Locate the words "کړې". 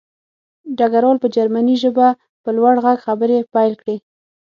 3.81-3.95